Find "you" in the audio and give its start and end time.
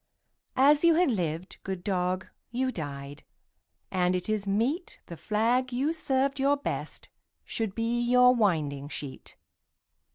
0.83-0.95, 2.49-2.71, 5.71-5.93